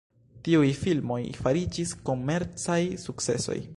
Tiuj 0.45 0.69
filmoj 0.77 1.19
fariĝis 1.41 1.93
komercaj 2.09 2.81
sukcesoj. 3.07 3.59